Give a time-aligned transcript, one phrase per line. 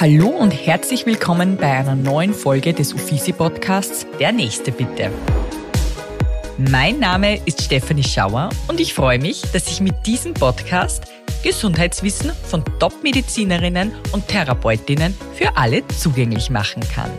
[0.00, 5.10] Hallo und herzlich willkommen bei einer neuen Folge des Uffizi Podcasts Der Nächste bitte.
[6.56, 11.06] Mein Name ist Stefanie Schauer und ich freue mich, dass ich mit diesem Podcast
[11.42, 17.10] Gesundheitswissen von Top-Medizinerinnen und Therapeutinnen für alle zugänglich machen kann.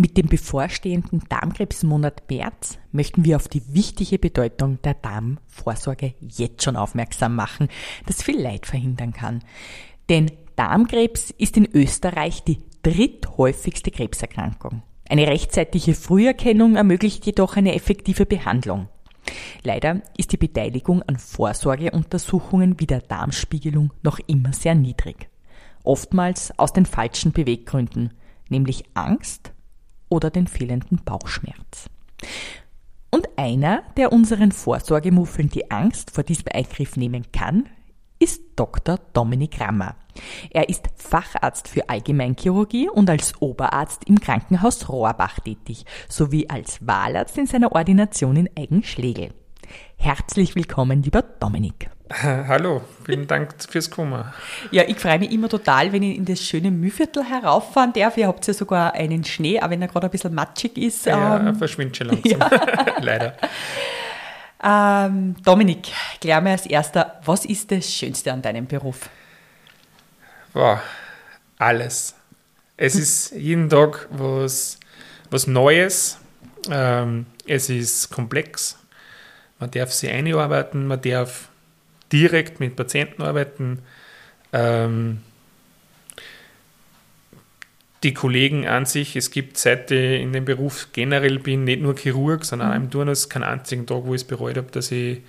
[0.00, 6.76] Mit dem bevorstehenden Darmkrebsmonat März möchten wir auf die wichtige Bedeutung der Darmvorsorge jetzt schon
[6.76, 7.66] aufmerksam machen,
[8.06, 9.42] das viel Leid verhindern kann.
[10.08, 14.82] Denn Darmkrebs ist in Österreich die dritthäufigste Krebserkrankung.
[15.08, 18.88] Eine rechtzeitige Früherkennung ermöglicht jedoch eine effektive Behandlung.
[19.64, 25.28] Leider ist die Beteiligung an Vorsorgeuntersuchungen wie der Darmspiegelung noch immer sehr niedrig.
[25.82, 28.14] Oftmals aus den falschen Beweggründen,
[28.48, 29.52] nämlich Angst
[30.08, 31.88] oder den fehlenden Bauchschmerz.
[33.10, 37.68] Und einer, der unseren Vorsorgemuffeln die Angst vor diesem Eingriff nehmen kann,
[38.18, 38.98] ist Dr.
[39.12, 39.94] Dominik Rammer.
[40.50, 47.38] Er ist Facharzt für Allgemeinchirurgie und als Oberarzt im Krankenhaus Rohrbach tätig, sowie als Wahlarzt
[47.38, 49.32] in seiner Ordination in Eigenschlegel.
[49.96, 51.90] Herzlich willkommen, lieber Dominik.
[52.22, 54.24] Hallo, vielen Dank fürs Kommen.
[54.70, 58.16] Ja, ich freue mich immer total, wenn ich in das schöne Mühviertel herauffahren darf.
[58.16, 61.04] Ihr habt ja sogar einen Schnee, auch wenn er gerade ein bisschen matschig ist.
[61.04, 62.40] Ja, ähm, er verschwindet schon langsam.
[62.50, 63.00] Ja.
[63.00, 63.36] Leider.
[64.62, 65.88] Ähm, Dominik,
[66.20, 69.10] klär mir als erster, was ist das Schönste an deinem Beruf?
[70.52, 70.82] Boah,
[71.58, 72.14] alles.
[72.76, 74.78] Es ist jeden Tag was,
[75.30, 76.18] was Neues.
[76.70, 78.78] Ähm, es ist komplex.
[79.58, 81.47] Man darf sich einarbeiten, man darf
[82.12, 83.80] direkt mit Patienten arbeiten.
[84.52, 85.22] Ähm,
[88.02, 91.96] die Kollegen an sich, es gibt seit ich in dem Beruf generell bin, nicht nur
[91.96, 92.74] Chirurg, sondern mhm.
[92.74, 95.20] auch im Turnus, keinen einzigen Tag, wo ich es bereut habe, dass ich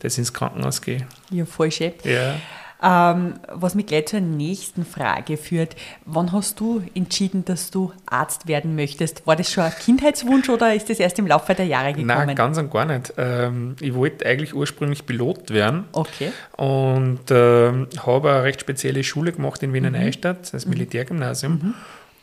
[0.00, 1.06] das ins Krankenhaus gehe.
[1.30, 1.92] Ja, voll schön.
[2.04, 2.38] Ja.
[2.80, 5.74] Ähm, was mich gleich zur nächsten Frage führt.
[6.04, 9.26] Wann hast du entschieden, dass du Arzt werden möchtest?
[9.26, 12.06] War das schon ein Kindheitswunsch oder ist das erst im Laufe der Jahre gekommen?
[12.06, 13.12] Nein, ganz und gar nicht.
[13.16, 15.86] Ähm, ich wollte eigentlich ursprünglich Pilot werden.
[15.92, 16.30] Okay.
[16.56, 20.04] Und äh, habe eine recht spezielle Schule gemacht in Wiener mhm.
[20.04, 20.70] Neustadt, das mhm.
[20.70, 21.74] Militärgymnasium.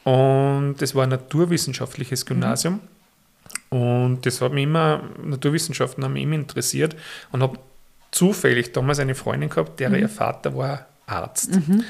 [0.06, 0.12] Mhm.
[0.12, 2.28] Und das war ein naturwissenschaftliches mhm.
[2.30, 2.80] Gymnasium.
[3.70, 6.96] Und das hat mich immer, Naturwissenschaften haben mich immer interessiert
[7.32, 7.60] und habe
[8.16, 10.00] zufällig damals eine Freundin gehabt, deren mhm.
[10.00, 11.56] ihr Vater war Arzt.
[11.56, 11.84] Mhm.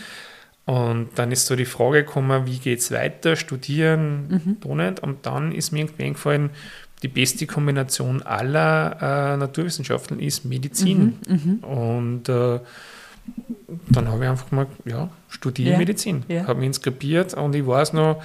[0.66, 4.78] Und dann ist so die Frage gekommen, wie geht es weiter, studieren, mhm.
[4.78, 5.00] nicht.
[5.02, 6.50] Und dann ist mir irgendwie eingefallen,
[7.03, 11.19] die beste Kombination aller äh, Naturwissenschaften ist Medizin.
[11.28, 11.34] Mhm.
[11.34, 11.58] mhm.
[11.59, 12.59] Und äh,
[13.90, 15.78] dann habe ich einfach mal, ja, studiere ja.
[15.78, 16.24] Medizin.
[16.28, 16.47] Ja.
[16.47, 18.24] Habe mich inskribiert und ich weiß noch,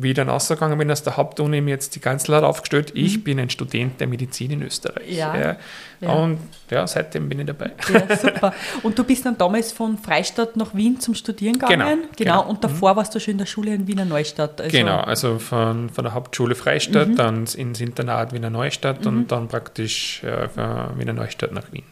[0.00, 3.04] wie ich dann ausgegangen bin aus der Hauptuni, mir jetzt die Kanzler aufgestellt, mhm.
[3.04, 5.10] ich bin ein Student der Medizin in Österreich.
[5.10, 5.36] Ja.
[5.36, 5.56] ja.
[6.00, 6.12] ja.
[6.12, 6.38] Und
[6.70, 7.72] ja, seitdem bin ich dabei.
[7.92, 8.54] Ja, super.
[8.84, 11.78] Und du bist dann damals von Freistadt nach Wien zum Studieren gegangen?
[11.78, 12.08] Genau.
[12.16, 12.42] genau.
[12.42, 12.48] genau.
[12.48, 12.96] Und davor mhm.
[12.98, 14.60] warst du schon in der Schule in Wiener Neustadt?
[14.60, 17.16] Also genau, also von, von der Hauptschule Freistadt, mhm.
[17.16, 19.26] dann ins Internat Wiener Neustadt und mhm.
[19.26, 21.84] dann praktisch äh, von Wiener Neustadt nach Wien.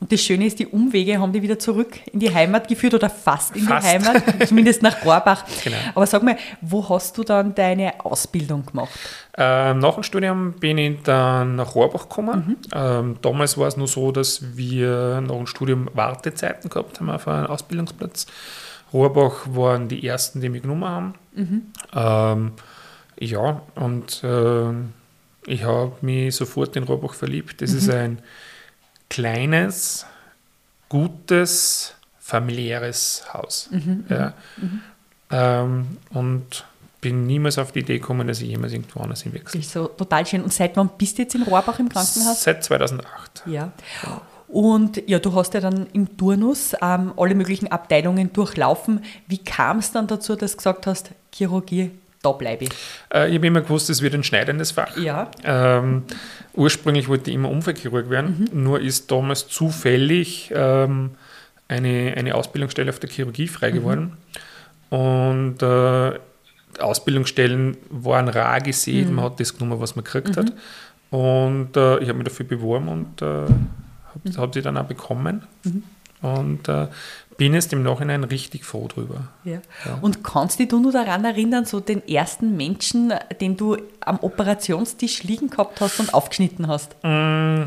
[0.00, 3.10] Und das Schöne ist, die Umwege haben die wieder zurück in die Heimat geführt oder
[3.10, 3.86] fast in fast.
[3.86, 5.44] die Heimat, zumindest nach Rohrbach.
[5.64, 5.76] Genau.
[5.94, 8.90] Aber sag mal, wo hast du dann deine Ausbildung gemacht?
[9.36, 12.44] Ähm, nach dem Studium bin ich dann nach Rohrbach gekommen.
[12.46, 12.56] Mhm.
[12.72, 17.28] Ähm, damals war es nur so, dass wir nach dem Studium Wartezeiten gehabt haben auf
[17.28, 18.26] einen Ausbildungsplatz.
[18.92, 21.14] Rohrbach waren die ersten, die mich genommen haben.
[21.34, 21.62] Mhm.
[21.94, 22.52] Ähm,
[23.18, 24.72] ja, und äh,
[25.46, 27.60] ich habe mich sofort in Rohrbach verliebt.
[27.62, 27.78] Das mhm.
[27.78, 28.18] ist ein
[29.08, 30.06] kleines,
[30.88, 33.68] gutes, familiäres Haus.
[33.70, 34.32] Mhm, ja.
[34.56, 34.80] Mhm.
[35.30, 36.64] Ähm, und
[37.00, 39.60] bin niemals auf die Idee gekommen, dass ich jemals irgendwo anders hinwechsel.
[39.60, 40.42] Ist so total schön.
[40.42, 42.42] Und seit wann bist du jetzt in Rohrbach im Krankenhaus?
[42.42, 43.44] Seit 2008.
[43.46, 43.72] Ja.
[44.48, 49.04] Und ja, du hast ja dann im Turnus ähm, alle möglichen Abteilungen durchlaufen.
[49.26, 51.90] Wie kam es dann dazu, dass du gesagt hast, Chirurgie
[52.26, 52.70] da bleibe ich?
[53.12, 54.96] Äh, ich habe immer gewusst, es wird ein schneidendes Fach.
[54.96, 55.30] Ja.
[55.44, 56.02] Ähm,
[56.54, 58.62] ursprünglich wollte ich immer Unfallchirurg werden, mhm.
[58.64, 61.10] nur ist damals zufällig ähm,
[61.68, 63.74] eine, eine Ausbildungsstelle auf der Chirurgie frei mhm.
[63.74, 64.12] geworden.
[64.90, 64.96] Mhm.
[64.96, 66.18] Und äh,
[66.80, 69.16] Ausbildungsstellen waren rar gesehen, mhm.
[69.16, 70.46] man hat das genommen, was man gekriegt hat.
[71.10, 71.18] Mhm.
[71.18, 73.48] Und äh, ich habe mich dafür beworben und äh, habe
[74.24, 74.52] mhm.
[74.52, 75.42] sie dann auch bekommen.
[76.22, 76.88] Und äh,
[77.36, 79.28] bin jetzt im Nachhinein richtig froh drüber.
[79.44, 79.60] Ja.
[79.84, 79.98] ja.
[80.00, 85.22] Und kannst du dich nur daran erinnern, so den ersten Menschen, den du am Operationstisch
[85.22, 86.94] liegen gehabt hast und aufgeschnitten hast?
[87.02, 87.64] Mm,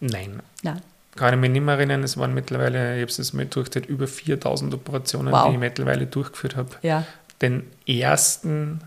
[0.00, 0.42] nein.
[0.62, 0.80] Nein.
[1.14, 4.06] Kann ich mich nicht mehr erinnern, es waren mittlerweile, ich habe es mal durchgezählt, über
[4.06, 5.46] 4000 Operationen, wow.
[5.46, 6.70] die ich mittlerweile durchgeführt habe.
[6.82, 7.04] Ja.
[7.40, 8.80] Den ersten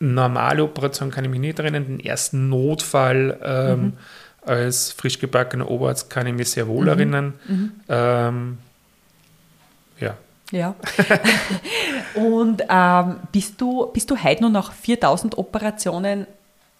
[0.00, 3.92] normale Operation kann ich mich nicht erinnern, den ersten Notfall ähm, mhm
[4.46, 7.34] als frisch gebackener Oberarzt kann ich mich sehr wohl erinnern.
[7.88, 8.58] Ähm,
[10.00, 10.16] ja.
[10.50, 10.74] Ja.
[12.14, 16.26] und ähm, bist, du, bist du heute noch nach 4000 Operationen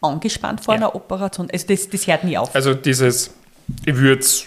[0.00, 0.80] angespannt vor Ja.
[0.80, 1.48] einer Operation?
[1.52, 2.54] Also das, das hört nie auf.
[2.54, 3.30] Also dieses,
[3.84, 4.44] ich würde es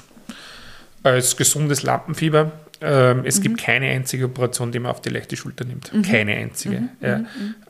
[1.03, 5.65] als gesundes Lampenfieber, ähm, es gibt keine einzige Operation, die man auf die leichte Schulter
[5.65, 5.91] nimmt.
[6.07, 6.89] Keine einzige.
[7.01, 7.21] ja.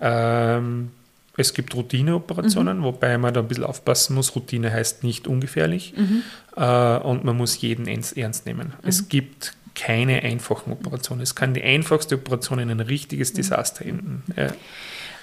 [0.02, 0.92] Ähm,
[1.38, 4.36] es gibt Routineoperationen, wobei man da ein bisschen aufpassen muss.
[4.36, 5.94] Routine heißt nicht ungefährlich
[6.56, 8.74] äh, und man muss jeden ernst, ernst nehmen.
[8.82, 11.22] Es gibt keine einfachen Operationen.
[11.22, 14.24] Es kann die einfachste Operation in ein richtiges Desaster enden.
[14.36, 14.48] Ja.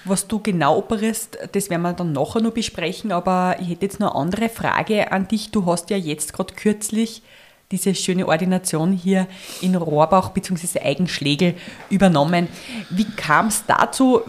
[0.05, 4.01] Was du genau operierst, das werden wir dann nachher noch besprechen, aber ich hätte jetzt
[4.01, 5.51] noch eine andere Frage an dich.
[5.51, 7.23] Du hast ja jetzt gerade kürzlich
[7.71, 9.27] diese schöne Ordination hier
[9.61, 10.81] in Rohrbach bzw.
[10.81, 11.55] Eigenschlegel
[11.91, 12.49] übernommen.
[12.91, 14.21] Wie kam es dazu?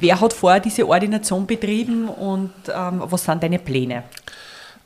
[0.00, 4.04] Wer hat vorher diese Ordination betrieben und ähm, was sind deine Pläne?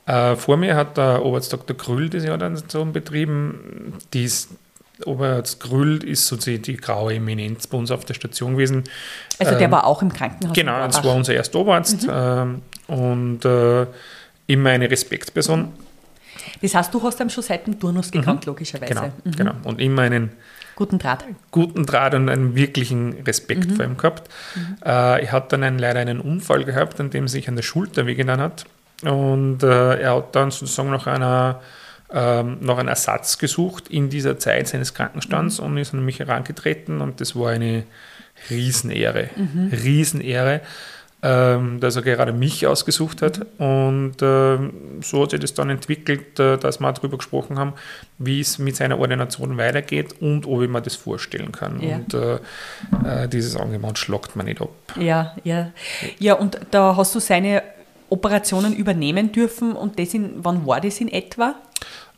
[0.05, 1.77] Äh, vor mir hat der Oberarzt Dr.
[1.77, 3.93] Grüll diese Organisation betrieben.
[4.11, 4.49] Dies,
[5.05, 8.83] Oberarzt Grüll ist sozusagen die graue Eminenz bei uns auf der Station gewesen.
[9.37, 10.55] Also der Ähm, war auch im Krankenhaus.
[10.55, 13.85] Genau, das war unser erster Oberarzt ähm, und äh,
[14.47, 15.71] immer eine Respektsperson.
[16.61, 18.93] Das heißt, du hast ihn schon seit dem Turnus gekannt, logischerweise.
[18.93, 19.31] Genau, Mhm.
[19.35, 19.53] genau.
[19.63, 20.31] Und immer einen
[20.75, 21.25] Guten Draht.
[21.51, 24.29] guten Draht und einen wirklichen Respekt vor ihm gehabt.
[24.85, 28.05] Äh, er hat dann einen, leider einen Unfall gehabt, an dem sich an der Schulter
[28.05, 28.65] wehgetan hat.
[29.03, 31.61] Und äh, er hat dann sozusagen nach einer
[32.11, 37.01] ähm, nach einem Ersatz gesucht in dieser Zeit seines Krankenstands und ist an mich herangetreten
[37.01, 37.83] und das war eine
[38.49, 39.29] Riesenehre.
[39.71, 40.61] Riesenehre,
[41.21, 43.45] ähm, dass er gerade mich ausgesucht hat.
[43.57, 44.71] Und ähm,
[45.01, 47.73] so hat sich das dann entwickelt, äh, dass wir darüber gesprochen haben,
[48.17, 51.81] wie es mit seiner Ordination weitergeht und ob ich mir das vorstellen kann.
[51.81, 51.97] Ja.
[51.97, 52.35] Und äh,
[53.23, 54.69] äh, dieses Angebot schlagt man nicht ab.
[54.97, 55.71] Ja, ja.
[56.19, 57.63] Ja, und da hast du seine
[58.09, 61.55] Operationen übernehmen dürfen und das in, wann war das in etwa?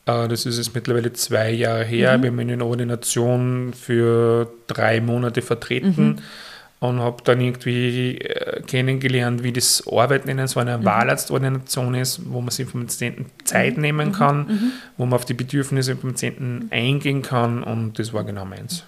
[0.06, 2.22] Äh, Das ist jetzt mittlerweile zwei Jahre her.
[2.22, 6.22] Wir haben ihn in der Ordination für drei Monate vertreten
[6.82, 12.42] und habe dann irgendwie äh, kennengelernt, wie das Arbeiten in so einer Wahlarztordination ist, wo
[12.42, 17.22] man sich vom Patienten Zeit nehmen kann, wo man auf die Bedürfnisse vom Patienten eingehen
[17.22, 18.84] kann und das war genau meins.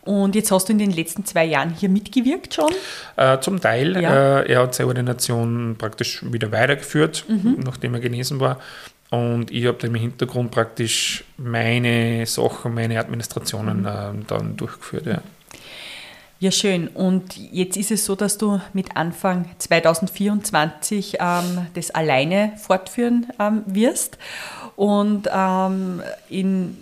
[0.00, 2.72] Und jetzt hast du in den letzten zwei Jahren hier mitgewirkt schon.
[3.16, 4.40] Äh, zum Teil, Ja.
[4.40, 7.26] äh, er hat seine Ordination praktisch wieder weitergeführt,
[7.62, 8.58] nachdem er genesen war.
[9.10, 15.06] Und ich habe dann im Hintergrund praktisch meine Sachen, meine Administrationen äh, dann durchgeführt.
[15.06, 15.22] Ja.
[16.38, 16.88] Ja, schön.
[16.88, 23.62] Und jetzt ist es so, dass du mit Anfang 2024 ähm, das alleine fortführen ähm,
[23.66, 24.18] wirst
[24.76, 26.76] und ähm, in,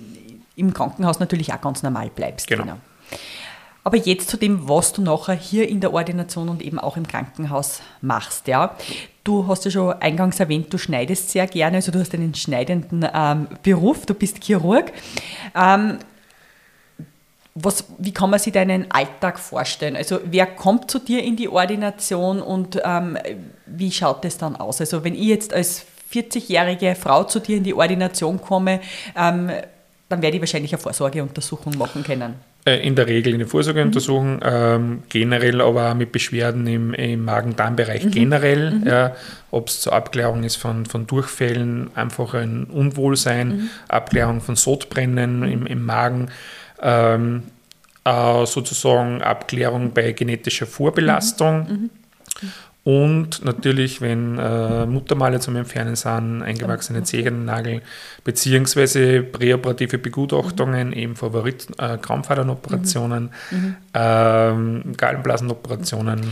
[0.57, 2.49] im Krankenhaus natürlich auch ganz normal bleibst.
[2.49, 2.79] Genau.
[3.85, 7.07] Aber jetzt zu dem, was du nachher hier in der Ordination und eben auch im
[7.07, 8.49] Krankenhaus machst.
[8.49, 8.77] Ja.
[9.23, 13.07] Du hast ja schon eingangs erwähnt, du schneidest sehr gerne, also du hast einen schneidenden
[13.15, 14.93] ähm, Beruf, du bist Chirurg.
[17.55, 19.95] Was, wie kann man sich deinen Alltag vorstellen?
[19.97, 23.17] Also wer kommt zu dir in die Ordination und ähm,
[23.67, 24.81] wie schaut das dann aus?
[24.81, 28.81] Also wenn ich jetzt als 40-jährige Frau zu dir in die Ordination komme,
[29.17, 29.51] ähm,
[30.09, 32.35] dann werde ich wahrscheinlich eine Vorsorgeuntersuchung machen können.
[32.67, 37.25] Äh, In der Regel in der Vorsorgeuntersuchung, ähm, generell aber auch mit Beschwerden im, im
[37.25, 39.15] Magen-Darm-Bereich generell, ja,
[39.51, 45.67] ob es zur Abklärung ist von, von Durchfällen, einfach ein Unwohlsein, Abklärung von Sodbrennen im,
[45.67, 46.31] im Magen,
[46.85, 47.43] ähm,
[48.05, 51.91] äh, sozusagen Abklärung bei genetischer Vorbelastung.
[52.85, 57.81] Und natürlich, wenn äh, Muttermale zum Entfernen sind, eingewachsene Zehennagel,
[58.25, 63.31] beziehungsweise präoperative Begutachtungen, eben Favorit, äh, Krampfadernoperationen,
[63.95, 66.31] ähm, Gallenblasenoperationen.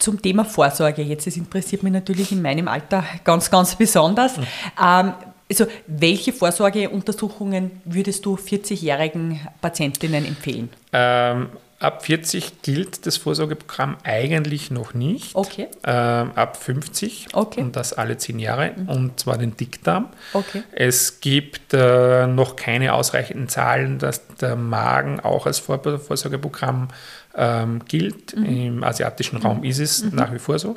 [0.00, 4.38] Zum Thema Vorsorge, jetzt, das interessiert mich natürlich in meinem Alter ganz, ganz besonders.
[4.82, 5.12] Ähm,
[5.60, 10.70] also, welche Vorsorgeuntersuchungen würdest du 40-jährigen Patientinnen empfehlen?
[10.92, 11.50] Ähm,
[11.82, 15.34] ab 40 gilt das Vorsorgeprogramm eigentlich noch nicht.
[15.34, 15.68] Okay.
[15.84, 17.60] Ähm, ab 50 Okay.
[17.60, 20.08] und das alle 10 Jahre und zwar den Dickdarm.
[20.32, 20.62] Okay.
[20.72, 26.88] Es gibt äh, noch keine ausreichenden Zahlen, dass der Magen auch als Vor Vorsorgeprogramm
[27.36, 28.32] ähm, gilt.
[28.34, 30.76] Im asiatischen Raum ist es nach wie vor so,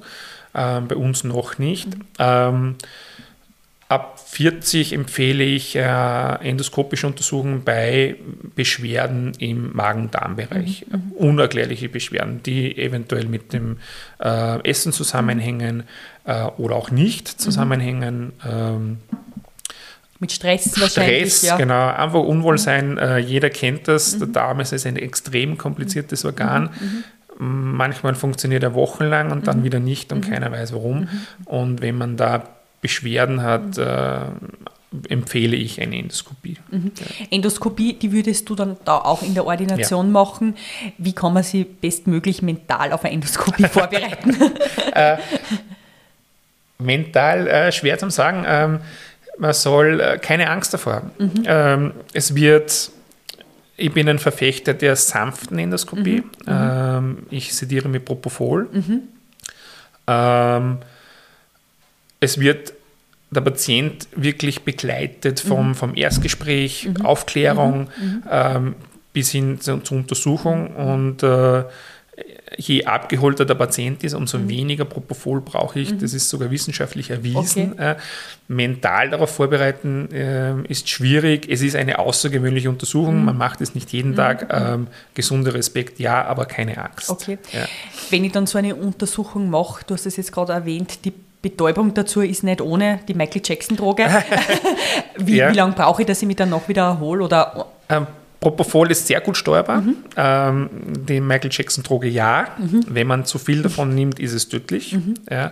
[0.53, 1.89] ähm, bei uns noch nicht.
[3.87, 5.83] Ab 40 empfehle ich äh,
[6.41, 8.15] endoskopische Untersuchungen bei
[8.55, 10.87] Beschwerden im Magen-Darm-Bereich.
[11.13, 13.77] Unerklärliche Beschwerden, die eventuell mit dem
[14.19, 15.83] äh, Essen zusammenhängen
[16.23, 18.33] äh, oder auch nicht zusammenhängen.
[18.43, 18.97] Ähm,
[20.19, 21.35] Mit Stress, wahrscheinlich.
[21.35, 21.57] Stress, ja.
[21.57, 22.97] genau, einfach Unwohlsein.
[22.97, 24.17] Äh, jeder kennt das.
[24.17, 26.71] Der Darm ist ein extrem kompliziertes Organ.
[27.37, 31.07] Manchmal funktioniert er wochenlang und dann wieder nicht und keiner weiß warum.
[31.45, 32.54] Und wenn man da
[32.85, 34.19] Beschwerden hat, äh,
[35.09, 36.57] empfehle ich eine Endoskopie.
[36.69, 36.91] Mhm.
[36.99, 37.25] Ja.
[37.31, 40.11] Endoskopie, die würdest du dann da auch in der Ordination ja.
[40.11, 40.55] machen.
[40.99, 44.37] Wie kann man sie bestmöglich mental auf eine Endoskopie vorbereiten?
[44.93, 45.17] äh,
[46.77, 48.43] mental äh, schwer zu sagen.
[48.47, 48.79] Ähm,
[49.39, 51.11] man soll äh, keine Angst davor haben.
[51.17, 51.43] Mhm.
[51.47, 52.91] Ähm, es wird
[53.77, 56.21] ich bin ein Verfechter der sanften Endoskopie.
[56.21, 56.31] Mhm.
[56.47, 58.69] Ähm, ich sediere mit Propofol.
[58.71, 59.01] Mhm.
[60.05, 60.77] Ähm,
[62.19, 62.73] es wird
[63.35, 65.75] der Patient wirklich begleitet vom, mhm.
[65.75, 67.05] vom Erstgespräch, mhm.
[67.05, 68.05] Aufklärung mhm.
[68.05, 68.23] Mhm.
[68.29, 68.75] ähm,
[69.13, 71.63] bis hin zur, zur Untersuchung und äh,
[72.57, 74.49] je abgeholter der Patient ist, umso mhm.
[74.49, 75.91] weniger Propofol brauche ich.
[75.91, 75.99] Mhm.
[75.99, 77.73] Das ist sogar wissenschaftlich erwiesen.
[77.73, 77.91] Okay.
[77.91, 77.95] Äh,
[78.47, 81.47] mental darauf vorbereiten äh, ist schwierig.
[81.49, 83.25] Es ist eine außergewöhnliche Untersuchung.
[83.25, 84.15] Man macht es nicht jeden.
[84.15, 84.47] Tag.
[84.51, 87.09] Ähm, gesunder Respekt, ja, aber keine Angst.
[87.09, 87.37] Okay.
[87.51, 87.65] Ja.
[88.09, 91.11] Wenn ich dann so eine Untersuchung mache, du hast es jetzt gerade erwähnt, die
[91.49, 94.07] Betäubung dazu ist nicht ohne die Michael Jackson-Droge.
[95.19, 95.51] wie, ja.
[95.51, 97.23] wie lange brauche ich, dass ich mich dann noch wieder erhole?
[97.23, 98.07] Oder ähm,
[98.39, 99.81] Propofol ist sehr gut steuerbar.
[99.81, 99.95] Mhm.
[100.17, 100.69] Ähm,
[101.07, 102.47] die Michael Jackson-Droge ja.
[102.57, 102.83] Mhm.
[102.87, 104.93] Wenn man zu viel davon nimmt, ist es tödlich.
[104.93, 105.13] Mhm.
[105.29, 105.51] Ja.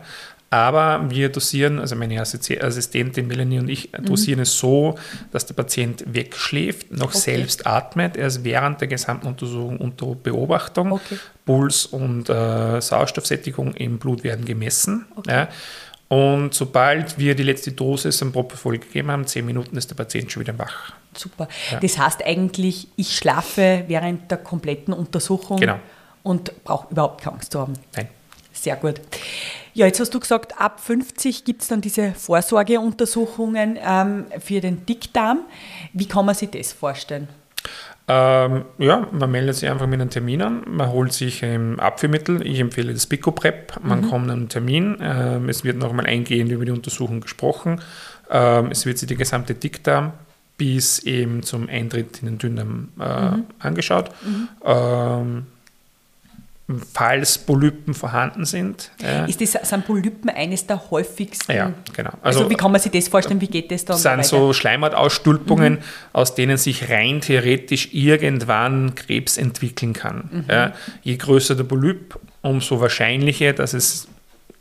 [0.54, 4.06] Aber wir dosieren, also meine Assistentin Melanie und ich mhm.
[4.06, 4.94] dosieren es so,
[5.32, 7.18] dass der Patient wegschläft, noch okay.
[7.18, 8.16] selbst atmet.
[8.18, 10.92] Er ist während der gesamten Untersuchung unter Beobachtung.
[10.92, 11.18] Okay.
[11.44, 15.08] Puls und äh, Sauerstoffsättigung im Blut werden gemessen.
[15.16, 15.32] Okay.
[15.32, 15.48] Ja.
[16.08, 20.32] Und sobald wir die letzte Dosis am Propofol gegeben haben, zehn Minuten ist der Patient
[20.32, 20.94] schon wieder wach.
[21.18, 21.48] Super.
[21.72, 21.80] Ja.
[21.80, 25.80] Das heißt eigentlich, ich schlafe während der kompletten Untersuchung genau.
[26.22, 27.74] und brauche überhaupt keine Angst zu haben.
[27.96, 28.08] Nein.
[28.52, 29.02] Sehr gut.
[29.74, 34.86] Ja, jetzt hast du gesagt, ab 50 gibt es dann diese Vorsorgeuntersuchungen ähm, für den
[34.86, 35.40] Dickdarm.
[35.94, 37.28] Wie kann man sich das vorstellen?
[38.08, 42.46] Ähm, ja, man meldet sich einfach mit einem Termin an, man holt sich ein Abführmittel,
[42.46, 44.10] ich empfehle das Pico-Prep, man mhm.
[44.10, 47.80] kommt an einen Termin, ähm, es wird nochmal eingehend über die Untersuchung gesprochen,
[48.30, 50.12] ähm, es wird sich die gesamte Dickdarm
[50.58, 53.46] bis eben zum Eintritt in den Dünndarm äh, mhm.
[53.60, 54.10] angeschaut.
[54.22, 55.46] Mhm.
[56.94, 58.90] Falls Polypen vorhanden sind.
[59.28, 61.52] Ist das, sind Polypen eines der häufigsten?
[61.52, 62.12] Ja, genau.
[62.22, 63.42] Also, also wie kann man sich das vorstellen?
[63.42, 63.96] Wie geht das dann?
[63.96, 64.24] Das sind weiter?
[64.24, 65.80] so Schleimhautausstülpungen, mhm.
[66.14, 70.30] aus denen sich rein theoretisch irgendwann Krebs entwickeln kann.
[70.32, 70.46] Mhm.
[70.50, 74.08] Ja, je größer der Polyp, umso wahrscheinlicher, dass es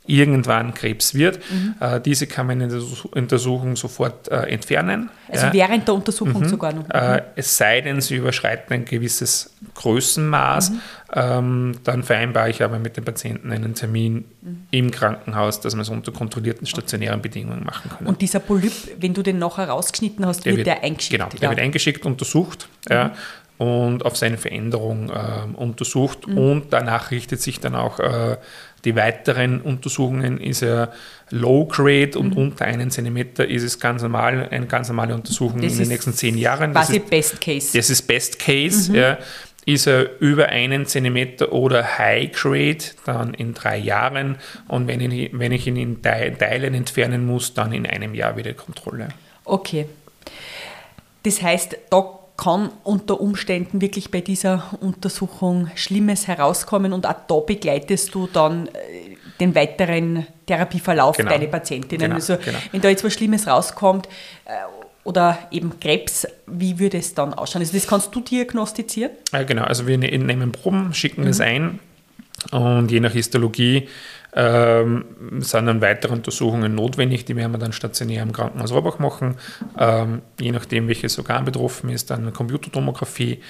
[0.06, 1.38] irgendwann Krebs wird.
[1.50, 1.74] Mhm.
[1.78, 2.82] Äh, diese kann man in der
[3.12, 5.10] Untersuchung sofort äh, entfernen.
[5.28, 5.52] Also ja.
[5.52, 6.48] während der Untersuchung mhm.
[6.48, 6.90] sogar noch.
[6.90, 7.20] Äh, mhm.
[7.36, 10.80] es sei denn, sie überschreiten ein gewisses Größenmaß, mhm.
[11.14, 14.66] ähm, dann vereinbare ich aber mit dem Patienten einen Termin mhm.
[14.72, 17.28] im Krankenhaus, dass wir es unter kontrollierten stationären okay.
[17.28, 18.08] Bedingungen machen können.
[18.08, 21.12] Und dieser Polyp, wenn du den nachher rausgeschnitten hast, der wird, der eingeschickt?
[21.12, 21.50] Genau, der ja.
[21.50, 22.68] wird eingeschickt, untersucht.
[22.90, 23.12] Ja
[23.58, 23.66] mhm.
[23.66, 28.36] und auf seine Veränderung äh, untersucht und danach richtet sich dann auch äh,
[28.84, 30.92] die weiteren Untersuchungen ist er
[31.30, 32.42] Low Grade und mhm.
[32.42, 36.12] unter einen Zentimeter ist es ganz normal, eine ganz normale Untersuchung das in den nächsten
[36.12, 36.72] zehn Jahren.
[36.72, 37.78] Quasi das ist, Best Case.
[37.78, 38.90] Das ist Best Case.
[38.90, 38.98] Mhm.
[38.98, 39.18] Ja.
[39.64, 44.38] Ist er über einen Zentimeter oder High Grade, dann in drei Jahren.
[44.66, 48.54] Und wenn ich, wenn ich ihn in Teilen entfernen muss, dann in einem Jahr wieder
[48.54, 49.08] Kontrolle.
[49.44, 49.86] Okay.
[51.22, 57.38] Das heißt, da kann unter Umständen wirklich bei dieser Untersuchung Schlimmes herauskommen und auch da
[57.38, 61.30] begleitest du dann äh, den weiteren Therapieverlauf genau.
[61.30, 62.06] deiner Patientinnen.
[62.06, 62.58] Genau, also genau.
[62.72, 64.08] wenn da jetzt was Schlimmes rauskommt
[64.44, 64.50] äh,
[65.04, 67.62] oder eben Krebs, wie würde es dann ausschauen?
[67.62, 69.12] Also das kannst du diagnostizieren?
[69.32, 71.28] Ja, genau, also wir ne-, nehmen Proben, schicken mhm.
[71.28, 71.78] es ein
[72.50, 73.88] und je nach Histologie
[74.34, 75.04] ähm,
[75.40, 79.36] sind dann weitere Untersuchungen notwendig, die werden wir dann stationär im Krankenhaus Rohrbach machen.
[79.78, 83.40] Ähm, je nachdem, welches Organ betroffen ist, dann eine Computertomographie.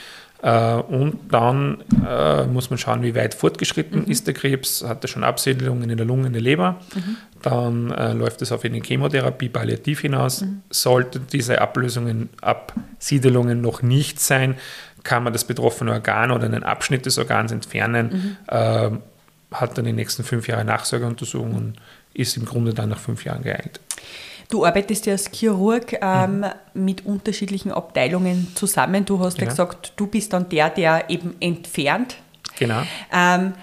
[0.42, 4.10] Äh, und dann äh, muss man schauen, wie weit fortgeschritten mhm.
[4.10, 6.80] ist der Krebs, hat er schon Absiedelungen in der Lunge, in der Leber.
[6.94, 7.16] Mhm.
[7.42, 10.40] Dann äh, läuft es auf eine Chemotherapie palliativ hinaus.
[10.40, 10.62] Mhm.
[10.68, 14.56] Sollten diese Ablösungen, Absiedelungen noch nicht sein,
[15.04, 18.36] kann man das betroffene Organ oder einen Abschnitt des Organs entfernen.
[18.50, 18.98] Mhm.
[19.52, 21.74] Hat dann die nächsten fünf Jahre Nachsorgeuntersuchung und
[22.14, 23.80] ist im Grunde dann nach fünf Jahren geheilt.
[24.50, 26.84] Du arbeitest ja als Chirurg ähm, mhm.
[26.84, 29.04] mit unterschiedlichen Abteilungen zusammen.
[29.04, 29.46] Du hast genau.
[29.46, 32.16] ja gesagt, du bist dann der, der eben entfernt.
[32.58, 32.82] Genau.
[33.10, 33.54] Ähm,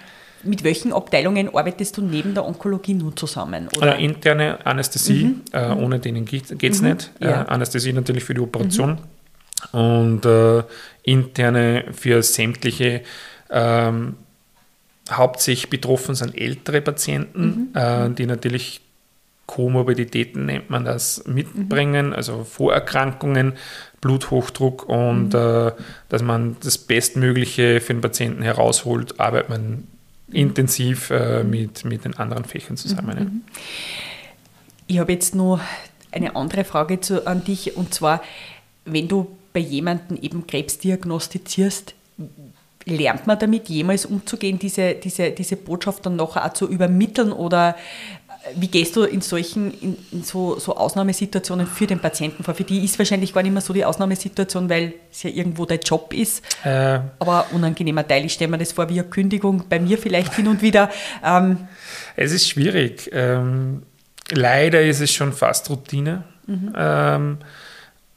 [0.43, 3.67] mit welchen Abteilungen arbeitest du neben der Onkologie nun zusammen?
[3.77, 3.91] Oder?
[3.91, 5.41] Also interne Anästhesie, mhm.
[5.53, 5.84] Äh, mhm.
[5.84, 6.89] ohne denen geht es mhm.
[6.89, 7.12] nicht.
[7.19, 7.43] Ja.
[7.43, 8.98] Äh, Anästhesie natürlich für die Operation
[9.74, 9.79] mhm.
[9.79, 10.63] und äh,
[11.03, 13.01] interne für sämtliche
[13.51, 14.15] ähm,
[15.12, 17.80] hauptsächlich betroffen sind ältere Patienten, mhm.
[17.80, 18.82] äh, die natürlich
[19.50, 22.13] Komorbiditäten nennt man das, mitbringen, mhm.
[22.13, 23.54] also Vorerkrankungen,
[24.00, 25.39] Bluthochdruck und mhm.
[25.39, 25.72] äh,
[26.10, 29.88] dass man das Bestmögliche für den Patienten herausholt, arbeitet man
[30.32, 33.18] intensiv äh, mit, mit den anderen Fächern zusammen.
[33.18, 33.42] Mhm.
[34.86, 35.60] Ich habe jetzt noch
[36.12, 38.22] eine andere Frage zu, an dich und zwar,
[38.86, 41.96] wenn du bei jemandem eben Krebs diagnostizierst,
[42.89, 47.75] lernt man damit jemals umzugehen, diese, diese, diese Botschaft dann nachher auch zu übermitteln oder
[48.55, 52.53] wie gehst du in solchen, in, in so, so, Ausnahmesituationen für den Patienten vor?
[52.53, 55.79] Für die ist wahrscheinlich gar nicht mehr so die Ausnahmesituation, weil es ja irgendwo der
[55.79, 56.43] Job ist.
[56.63, 60.36] Äh, Aber unangenehmer Teil, ich stelle mir das vor wie eine Kündigung, bei mir vielleicht
[60.36, 60.89] hin und wieder.
[61.24, 61.67] Ähm,
[62.15, 63.10] es ist schwierig.
[63.12, 63.84] Ähm,
[64.31, 66.24] leider ist es schon fast Routine.
[66.48, 66.74] Mhm.
[66.75, 67.38] Ähm,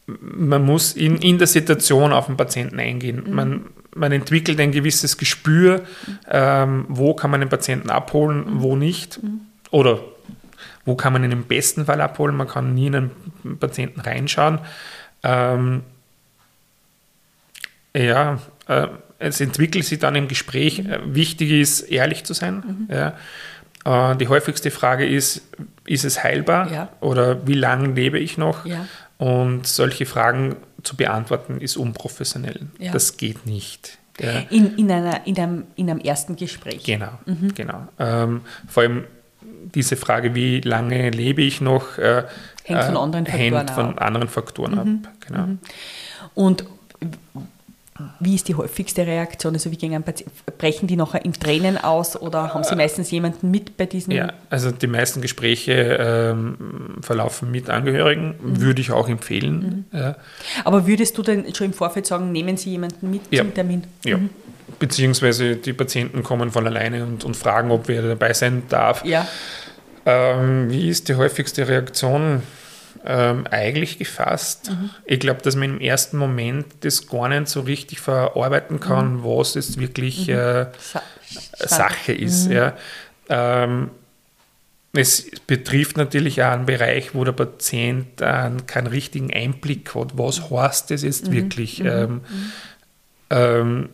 [0.06, 3.24] man muss in, in der Situation auf den Patienten eingehen.
[3.26, 3.34] Mhm.
[3.34, 3.64] Man,
[3.94, 5.82] man entwickelt ein gewisses Gespür,
[6.30, 9.20] ähm, wo kann man den Patienten abholen, wo nicht.
[9.70, 10.00] Oder
[10.84, 12.36] wo kann man ihn im besten Fall abholen.
[12.36, 14.58] Man kann nie in einen Patienten reinschauen.
[15.22, 15.82] Ähm,
[17.94, 20.82] ja, äh, es entwickelt sich dann im Gespräch.
[20.82, 21.14] Mhm.
[21.14, 22.86] Wichtig ist, ehrlich zu sein.
[22.88, 22.94] Mhm.
[22.94, 24.12] Ja.
[24.12, 25.42] Äh, die häufigste Frage ist,
[25.84, 26.88] ist es heilbar ja.
[27.00, 28.66] oder wie lange lebe ich noch?
[28.66, 28.86] Ja.
[29.18, 32.66] Und solche Fragen zu beantworten ist unprofessionell.
[32.78, 32.92] Ja.
[32.92, 33.98] Das geht nicht.
[34.20, 34.40] Ja.
[34.50, 36.84] In, in, einer, in, einem, in einem ersten Gespräch.
[36.84, 37.54] Genau, mhm.
[37.54, 37.88] genau.
[37.98, 39.04] Ähm, vor allem
[39.74, 42.24] diese Frage, wie lange lebe ich noch, äh,
[42.64, 44.78] hängt von anderen Faktoren, hängt von anderen Faktoren mhm.
[45.04, 45.12] ab.
[45.26, 45.46] Genau.
[45.46, 45.58] Mhm.
[46.34, 46.64] Und
[48.20, 49.52] wie ist die häufigste Reaktion?
[49.52, 50.02] Also wie gehen
[50.56, 54.12] brechen die nachher in Tränen aus oder haben Sie meistens jemanden mit bei diesen?
[54.12, 56.56] Ja, also die meisten Gespräche ähm,
[57.02, 58.60] verlaufen mit Angehörigen, mhm.
[58.60, 59.86] würde ich auch empfehlen.
[59.92, 59.98] Mhm.
[59.98, 60.16] Ja.
[60.64, 63.42] Aber würdest du denn schon im Vorfeld sagen, nehmen Sie jemanden mit ja.
[63.42, 63.84] zum Termin?
[64.04, 64.16] Ja.
[64.16, 64.30] Mhm.
[64.78, 69.04] Beziehungsweise die Patienten kommen von alleine und, und fragen, ob wer dabei sein darf.
[69.04, 69.28] Ja.
[70.06, 72.42] Ähm, wie ist die häufigste Reaktion?
[73.04, 74.70] Ähm, eigentlich gefasst.
[74.70, 74.90] Mhm.
[75.04, 79.24] Ich glaube, dass man im ersten Moment das gar nicht so richtig verarbeiten kann, mhm.
[79.24, 80.34] was jetzt wirklich mhm.
[80.34, 80.66] äh,
[81.58, 82.46] Sache ist.
[82.46, 82.52] Mhm.
[82.52, 82.76] Ja.
[83.28, 83.90] Ähm,
[84.94, 90.18] es betrifft natürlich auch einen Bereich, wo der Patient äh, keinen richtigen Einblick hat.
[90.18, 91.32] Was heißt das jetzt mhm.
[91.32, 91.80] wirklich?
[91.80, 91.86] Mhm.
[91.88, 92.20] Ähm,
[93.30, 93.88] ähm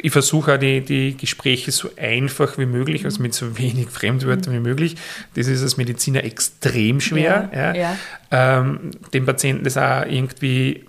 [0.00, 4.54] ich versuche auch die, die Gespräche so einfach wie möglich, also mit so wenig Fremdwörtern
[4.54, 4.96] wie möglich.
[5.34, 7.96] Das ist als Mediziner extrem schwer, ja, ja.
[8.30, 10.84] Ähm, dem Patienten das auch irgendwie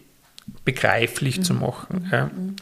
[0.65, 1.43] begreiflich mhm.
[1.43, 2.03] zu machen.
[2.03, 2.11] Mhm.
[2.11, 2.25] Ja.
[2.25, 2.55] Mhm.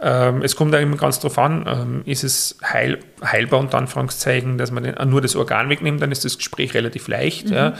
[0.00, 4.56] Ähm, es kommt auch immer ganz darauf an, ähm, ist es heil, heilbar unter Anführungszeichen,
[4.56, 7.50] dass man den, nur das Organ wegnimmt, dann ist das Gespräch relativ leicht.
[7.50, 7.72] Mhm.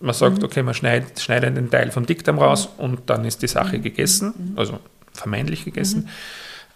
[0.00, 0.44] Man sagt, mhm.
[0.44, 2.84] okay, man schneidet, schneidet einen Teil vom Dickdarm raus mhm.
[2.84, 4.78] und dann ist die Sache gegessen, also
[5.12, 6.08] vermeintlich gegessen.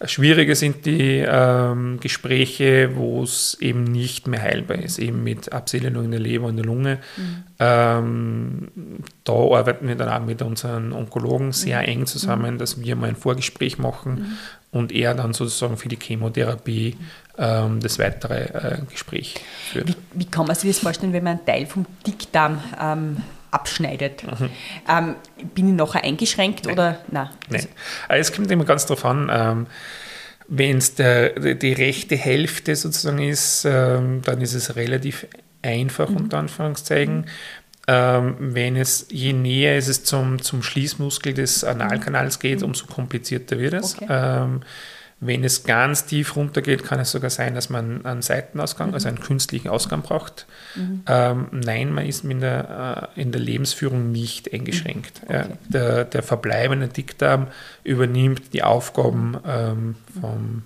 [0.05, 6.05] Schwierige sind die ähm, Gespräche, wo es eben nicht mehr heilbar ist, eben mit Abseelung
[6.05, 6.99] in der Leber und der Lunge.
[7.17, 7.43] Mhm.
[7.59, 8.67] Ähm,
[9.23, 11.87] da arbeiten wir dann auch mit unseren Onkologen sehr mhm.
[11.87, 12.57] eng zusammen, mhm.
[12.59, 14.37] dass wir mal ein Vorgespräch machen mhm.
[14.71, 16.95] und er dann sozusagen für die Chemotherapie
[17.39, 19.35] ähm, das weitere äh, Gespräch
[19.71, 19.87] führt.
[19.87, 23.17] Wie, wie, kann man sich das vorstellen, wenn man einen Teil vom Dickdarm ähm,
[23.51, 24.23] abschneidet.
[24.23, 24.49] Mhm.
[24.89, 25.15] Ähm,
[25.55, 26.73] bin ich nachher eingeschränkt Nein.
[26.73, 27.29] oder Nein.
[27.49, 27.67] Nein.
[28.07, 29.29] Also es kommt immer ganz darauf an.
[29.31, 29.67] Ähm,
[30.47, 35.27] wenn es die rechte Hälfte sozusagen ist, ähm, dann ist es relativ
[35.61, 36.17] einfach, mhm.
[36.17, 37.17] unter Anführungszeichen.
[37.17, 37.25] Mhm.
[37.89, 42.67] Ähm, wenn es, je näher es zum, zum Schließmuskel des Analkanals geht, mhm.
[42.67, 43.95] umso komplizierter wird es.
[43.95, 44.07] Okay.
[44.09, 44.61] Ähm,
[45.19, 48.93] wenn es ganz tief runtergeht, kann es sogar sein, dass man einen Seitenausgang, mhm.
[48.93, 50.45] also einen künstlichen Ausgang braucht.
[50.75, 51.01] Mhm.
[51.07, 55.21] Ähm, nein, man ist in der, äh, in der Lebensführung nicht eingeschränkt.
[55.23, 55.35] Mhm.
[55.35, 55.45] Okay.
[55.69, 57.47] Der, der, verbleibende Dickdarm
[57.83, 60.63] übernimmt die Aufgaben ähm, vom,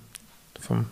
[0.60, 0.86] vom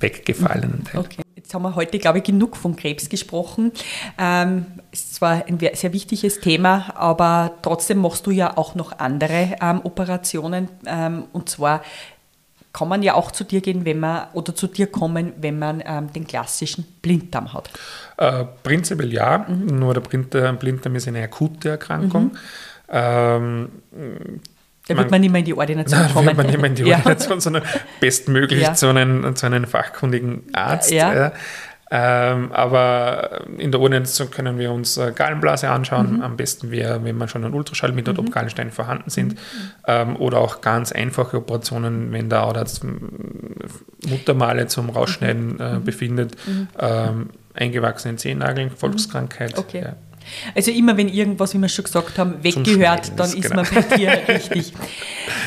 [0.00, 1.00] weggefallenen Teil.
[1.00, 1.22] Okay.
[1.34, 3.70] Jetzt haben wir heute, glaube ich, genug von Krebs gesprochen.
[4.16, 9.56] Ähm, ist zwar ein sehr wichtiges Thema, aber trotzdem machst du ja auch noch andere
[9.60, 10.68] ähm, Operationen.
[10.86, 11.82] Ähm, und zwar
[12.74, 15.82] kann man ja auch zu dir gehen, wenn man oder zu dir kommen, wenn man
[15.86, 17.70] ähm, den klassischen Blinddarm hat?
[18.18, 19.78] Äh, prinzipiell ja, mhm.
[19.78, 22.24] nur der Blinddarm ist eine akute Erkrankung.
[22.24, 22.38] Mhm.
[22.88, 23.68] Ähm,
[24.86, 26.26] da wird man nicht mehr in die Ordination nein, kommen.
[26.26, 27.40] Da wird man nicht mehr in die Ordination, ja.
[27.40, 27.62] sondern
[28.00, 28.74] bestmöglich ja.
[28.74, 30.90] zu, einem, zu einem fachkundigen Arzt.
[30.90, 31.32] Ja.
[31.90, 36.16] Ähm, aber in der Ordination können wir uns äh, Gallenblase anschauen.
[36.16, 36.22] Mhm.
[36.22, 38.18] Am besten wäre, wenn man schon einen Ultraschall mit mhm.
[38.18, 39.34] ob Gallensteine vorhanden sind.
[39.34, 39.38] Mhm.
[39.86, 42.84] Ähm, oder auch ganz einfache Operationen, wenn der Arzt
[44.08, 45.84] Muttermale zum Rausschneiden äh, mhm.
[45.84, 46.36] befindet.
[46.46, 46.68] Mhm.
[46.78, 49.58] Ähm, eingewachsene Zehennageln, Volkskrankheit.
[49.58, 49.82] Okay.
[49.82, 49.96] Ja.
[50.54, 53.56] Also immer wenn irgendwas, wie wir schon gesagt haben, weggehört, dann ist genau.
[53.56, 54.72] man bei dir richtig.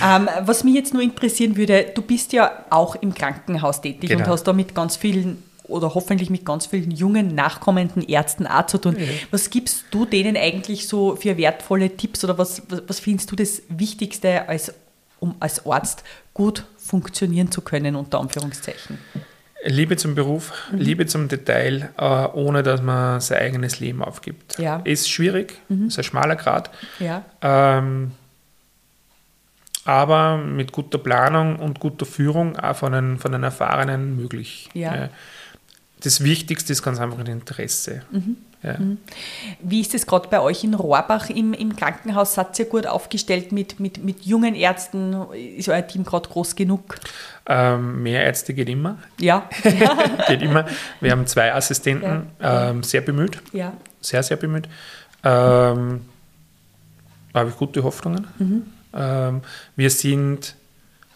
[0.05, 4.23] Ähm, was mich jetzt nur interessieren würde, du bist ja auch im Krankenhaus tätig genau.
[4.23, 8.65] und hast da mit ganz vielen oder hoffentlich mit ganz vielen jungen, nachkommenden Ärzten auch
[8.67, 8.95] zu tun.
[8.97, 9.09] Mhm.
[9.31, 13.35] Was gibst du denen eigentlich so für wertvolle Tipps oder was, was, was findest du
[13.35, 14.73] das Wichtigste, als,
[15.19, 16.03] um als Arzt
[16.33, 18.97] gut funktionieren zu können, unter Anführungszeichen?
[19.63, 20.77] Liebe zum Beruf, mhm.
[20.77, 24.57] Liebe zum Detail, äh, ohne dass man sein eigenes Leben aufgibt.
[24.59, 24.81] Ja.
[24.83, 25.87] Ist schwierig, mhm.
[25.87, 26.69] ist ein schmaler Grad.
[26.99, 27.25] Ja.
[27.41, 28.11] Ähm,
[29.83, 34.69] aber mit guter Planung und guter Führung auch von den, von den Erfahrenen möglich.
[34.73, 35.09] Ja.
[36.01, 38.03] Das Wichtigste ist ganz einfach ein Interesse.
[38.11, 38.37] Mhm.
[38.63, 38.77] Ja.
[38.77, 38.97] Mhm.
[39.61, 42.33] Wie ist es gerade bei euch in Rohrbach im, im Krankenhaus?
[42.33, 45.15] Seid ihr gut aufgestellt mit, mit, mit jungen Ärzten?
[45.33, 46.95] Ist euer Team gerade groß genug?
[47.45, 48.97] Ähm, mehr Ärzte geht immer.
[49.19, 49.49] Ja.
[50.27, 50.65] geht immer.
[51.01, 52.69] Wir haben zwei Assistenten, ja.
[52.69, 53.37] ähm, sehr bemüht.
[53.53, 53.73] Ja.
[54.01, 54.67] Sehr, sehr bemüht.
[55.23, 56.01] Ähm,
[57.33, 58.27] da habe ich gute Hoffnungen.
[58.39, 58.65] Mhm.
[58.93, 59.41] Ähm,
[59.75, 60.55] wir sind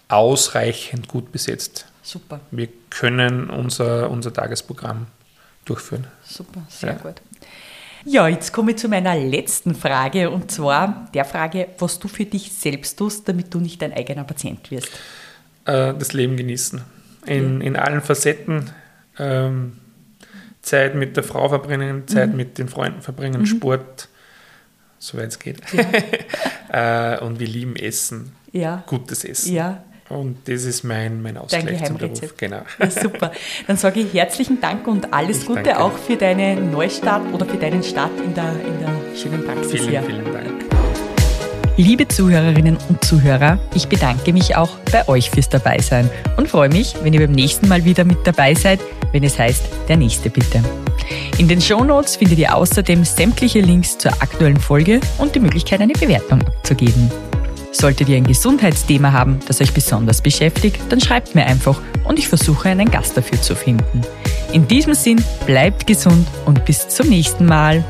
[0.07, 1.85] ausreichend gut besetzt.
[2.01, 2.39] Super.
[2.51, 5.07] Wir können unser, unser Tagesprogramm
[5.65, 6.07] durchführen.
[6.23, 6.97] Super, sehr ja.
[6.97, 7.21] gut.
[8.03, 12.25] Ja, jetzt komme ich zu meiner letzten Frage und zwar der Frage, was du für
[12.25, 14.89] dich selbst tust, damit du nicht dein eigener Patient wirst.
[15.65, 16.81] Äh, das Leben genießen.
[17.27, 18.71] In, in allen Facetten.
[19.19, 19.77] Ähm,
[20.61, 22.37] Zeit mit der Frau verbringen, Zeit mhm.
[22.37, 23.45] mit den Freunden verbringen, mhm.
[23.45, 24.09] Sport,
[24.99, 25.61] soweit es geht.
[26.71, 27.15] Ja.
[27.15, 28.35] äh, und wir lieben Essen.
[28.51, 28.83] Ja.
[28.87, 29.53] Gutes Essen.
[29.53, 29.83] Ja.
[30.11, 32.35] Und das ist mein, mein Ausgleich zum Beruf.
[32.37, 32.61] Genau.
[32.79, 33.31] Ja, super.
[33.67, 35.79] Dann sage ich herzlichen Dank und alles ich Gute danke.
[35.79, 39.89] auch für deinen Neustart oder für deinen Start in der, in der schönen Praxis vielen,
[39.89, 40.03] hier.
[40.03, 40.65] Vielen Dank.
[41.77, 46.95] Liebe Zuhörerinnen und Zuhörer, ich bedanke mich auch bei euch fürs Dabeisein und freue mich,
[47.01, 48.79] wenn ihr beim nächsten Mal wieder mit dabei seid,
[49.13, 50.61] wenn es heißt, der nächste bitte.
[51.37, 55.93] In den Shownotes findet ihr außerdem sämtliche Links zur aktuellen Folge und die Möglichkeit, eine
[55.93, 57.09] Bewertung abzugeben.
[57.71, 62.27] Solltet ihr ein Gesundheitsthema haben, das euch besonders beschäftigt, dann schreibt mir einfach und ich
[62.27, 64.01] versuche einen Gast dafür zu finden.
[64.51, 67.83] In diesem Sinn, bleibt gesund und bis zum nächsten Mal.